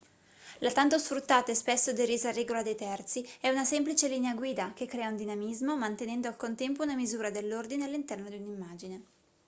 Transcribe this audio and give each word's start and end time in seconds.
la 0.61 0.71
tanto 0.71 0.97
sfruttata 0.97 1.51
e 1.51 1.53
spesso 1.53 1.93
derisa 1.93 2.31
regola 2.31 2.63
dei 2.63 2.73
terzi 2.73 3.23
è 3.39 3.49
una 3.49 3.63
semplice 3.63 4.07
linea 4.07 4.33
guida 4.33 4.71
che 4.73 4.87
crea 4.87 5.11
dinamismo 5.11 5.77
mantenendo 5.77 6.27
al 6.27 6.37
contempo 6.37 6.81
una 6.81 6.95
misura 6.95 7.29
dell'ordine 7.29 7.83
all'interno 7.85 8.27
di 8.27 8.37
un'immagine 8.37 9.03